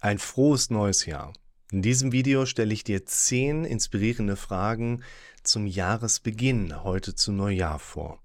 Ein 0.00 0.18
frohes 0.18 0.70
neues 0.70 1.06
Jahr. 1.06 1.32
In 1.72 1.82
diesem 1.82 2.12
Video 2.12 2.46
stelle 2.46 2.72
ich 2.72 2.84
dir 2.84 3.04
zehn 3.04 3.64
inspirierende 3.64 4.36
Fragen 4.36 5.02
zum 5.42 5.66
Jahresbeginn 5.66 6.84
heute 6.84 7.16
zu 7.16 7.32
Neujahr 7.32 7.80
vor. 7.80 8.22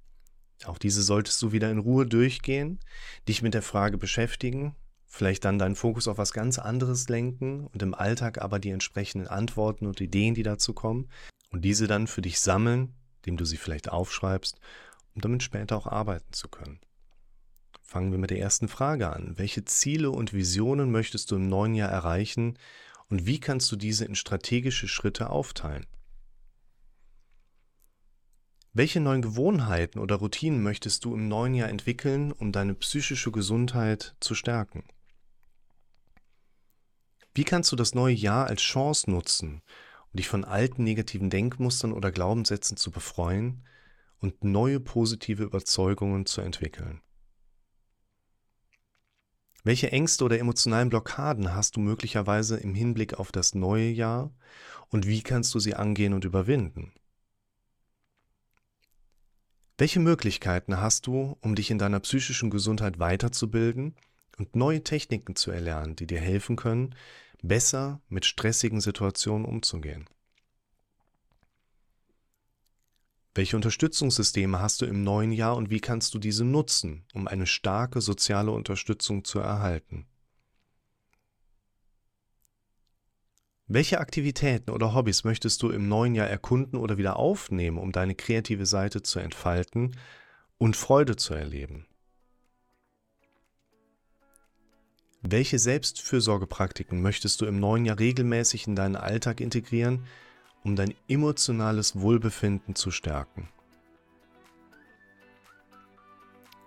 Auch 0.65 0.78
diese 0.78 1.01
solltest 1.01 1.41
du 1.41 1.51
wieder 1.51 1.71
in 1.71 1.79
Ruhe 1.79 2.05
durchgehen, 2.05 2.79
dich 3.28 3.41
mit 3.41 3.55
der 3.55 3.63
Frage 3.63 3.97
beschäftigen, 3.97 4.75
vielleicht 5.07 5.46
dann 5.46 5.57
deinen 5.57 5.75
Fokus 5.75 6.07
auf 6.07 6.20
was 6.20 6.31
ganz 6.31 6.59
anderes 6.59 7.09
lenken 7.09 7.65
und 7.65 7.81
im 7.81 7.96
Alltag 7.96 8.40
aber 8.40 8.60
die 8.60 8.69
entsprechenden 8.69 9.28
Antworten 9.28 9.87
und 9.87 9.99
Ideen, 9.99 10.35
die 10.35 10.44
dazu 10.44 10.74
kommen, 10.74 11.10
und 11.49 11.65
diese 11.65 11.87
dann 11.87 12.05
für 12.05 12.21
dich 12.21 12.40
sammeln, 12.40 12.94
indem 13.24 13.37
du 13.37 13.46
sie 13.46 13.58
vielleicht 13.58 13.90
aufschreibst, 13.90 14.60
um 15.15 15.21
damit 15.21 15.42
später 15.42 15.76
auch 15.76 15.87
arbeiten 15.87 16.34
zu 16.34 16.49
können. 16.49 16.80
Fangen 17.84 18.12
wir 18.12 18.18
mit 18.18 18.31
der 18.31 18.40
ersten 18.40 18.68
Frage 18.68 19.13
an. 19.13 19.38
Welche 19.38 19.66
Ziele 19.66 20.09
und 20.09 20.34
Visionen 20.34 20.91
möchtest 20.91 21.30
du 21.30 21.36
im 21.36 21.48
neuen 21.48 21.76
Jahr 21.76 21.91
erreichen 21.91 22.58
und 23.09 23.27
wie 23.27 23.40
kannst 23.40 23.71
du 23.71 23.76
diese 23.76 24.05
in 24.05 24.16
strategische 24.16 24.88
Schritte 24.88 25.30
aufteilen? 25.30 25.85
Welche 28.71 28.99
neuen 28.99 29.21
Gewohnheiten 29.21 29.99
oder 29.99 30.16
Routinen 30.16 30.63
möchtest 30.63 31.05
du 31.05 31.13
im 31.13 31.27
neuen 31.27 31.54
Jahr 31.54 31.70
entwickeln, 31.70 32.31
um 32.31 32.52
deine 32.52 32.73
psychische 32.73 33.31
Gesundheit 33.31 34.15
zu 34.20 34.34
stärken? 34.34 34.84
Wie 37.35 37.43
kannst 37.43 37.71
du 37.71 37.76
das 37.76 37.93
neue 37.93 38.15
Jahr 38.15 38.48
als 38.48 38.62
Chance 38.62 39.12
nutzen, 39.12 39.62
um 40.12 40.18
dich 40.18 40.27
von 40.27 40.43
alten 40.45 40.84
negativen 40.84 41.29
Denkmustern 41.29 41.93
oder 41.93 42.12
Glaubenssätzen 42.12 42.77
zu 42.77 42.90
befreien 42.90 43.63
und 44.20 44.43
neue 44.43 44.79
positive 44.79 45.43
Überzeugungen 45.43 46.26
zu 46.26 46.41
entwickeln? 46.41 47.02
Welche 49.66 49.94
Ängste 49.94 50.26
oder 50.26 50.40
emotionalen 50.40 50.90
Blockaden 50.90 51.55
hast 51.55 51.77
du 51.77 51.80
möglicherweise 51.80 52.58
im 52.58 52.76
Hinblick 52.76 53.13
auf 53.13 53.31
das 53.31 53.55
neue 53.55 53.90
Jahr 53.90 54.34
und 54.90 55.08
wie 55.08 55.23
kannst 55.23 55.55
du 55.55 55.60
sie 55.60 55.74
angehen 55.74 56.13
und 56.13 56.26
überwinden? 56.26 56.91
Welche 59.77 60.02
Möglichkeiten 60.02 60.82
hast 60.82 61.07
du, 61.07 61.37
um 61.40 61.55
dich 61.55 61.71
in 61.71 61.77
deiner 61.77 62.02
psychischen 62.02 62.49
Gesundheit 62.49 62.99
weiterzubilden 62.99 63.96
und 64.38 64.54
neue 64.56 64.84
Techniken 64.84 65.38
zu 65.38 65.50
erlernen, 65.52 65.96
die 65.96 66.08
dir 66.08 66.20
helfen 66.20 66.58
können, 66.58 66.94
besser 67.42 68.02
mit 68.09 68.26
stressigen 68.26 68.82
Situationen 68.82 69.46
umzugehen? 69.46 70.09
Welche 73.36 73.56
Unterstützungssysteme 73.56 74.59
hast 74.59 74.81
du 74.81 74.86
im 74.86 75.03
neuen 75.03 75.31
Jahr 75.31 75.56
und 75.56 75.72
wie 75.72 75.80
kannst 75.80 76.14
du 76.14 76.20
diese 76.20 76.45
nutzen, 76.45 77.06
um 77.14 77.28
eine 77.28 77.48
starke 77.48 78.00
soziale 78.00 78.52
Unterstützung 78.52 79.23
zu 79.23 79.40
erhalten? 79.40 80.06
Welche 83.66 84.00
Aktivitäten 84.00 84.70
oder 84.70 84.94
Hobbys 84.94 85.23
möchtest 85.23 85.64
du 85.64 85.72
im 85.72 85.88
neuen 85.88 86.14
Jahr 86.14 86.28
erkunden 86.28 86.78
oder 86.78 87.00
wieder 87.00 87.17
aufnehmen, 87.17 87.80
um 87.80 87.92
deine 87.92 88.14
kreative 88.14 88.67
Seite 88.67 89.02
zu 89.02 89.20
entfalten 89.20 89.97
und 90.59 90.75
Freude 90.75 91.16
zu 91.16 91.34
erleben? 91.34 91.88
Welche 95.23 95.58
Selbstfürsorgepraktiken 95.58 97.02
möchtest 97.02 97.42
du 97.42 97.45
im 97.45 97.59
neuen 97.59 97.86
Jahr 97.86 97.97
regelmäßig 97.97 98.68
in 98.68 98.75
deinen 98.75 98.97
Alltag 98.97 99.40
integrieren, 99.42 100.06
um 100.64 100.75
dein 100.75 100.94
emotionales 101.08 102.00
Wohlbefinden 102.00 102.75
zu 102.75 102.92
stärken. 102.92 103.50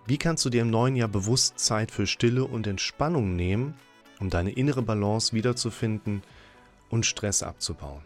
Wie 0.06 0.18
kannst 0.18 0.44
du 0.44 0.50
dir 0.50 0.62
im 0.62 0.70
neuen 0.70 0.94
Jahr 0.94 1.08
bewusst 1.08 1.58
Zeit 1.58 1.90
für 1.90 2.06
Stille 2.06 2.44
und 2.44 2.66
Entspannung 2.66 3.34
nehmen, 3.34 3.74
um 4.20 4.30
deine 4.30 4.52
innere 4.52 4.82
Balance 4.82 5.32
wiederzufinden 5.32 6.22
und 6.90 7.06
Stress 7.06 7.42
abzubauen? 7.42 8.02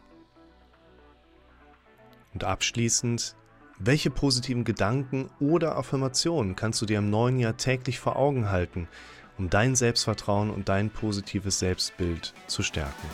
Und 2.32 2.44
abschließend, 2.44 3.36
welche 3.78 4.10
positiven 4.10 4.64
Gedanken 4.64 5.28
oder 5.40 5.76
Affirmationen 5.76 6.56
kannst 6.56 6.80
du 6.80 6.86
dir 6.86 6.98
im 6.98 7.10
neuen 7.10 7.38
Jahr 7.38 7.56
täglich 7.56 7.98
vor 7.98 8.16
Augen 8.16 8.50
halten, 8.50 8.88
um 9.36 9.50
dein 9.50 9.74
Selbstvertrauen 9.74 10.50
und 10.50 10.68
dein 10.68 10.90
positives 10.90 11.58
Selbstbild 11.58 12.32
zu 12.46 12.62
stärken? 12.62 13.08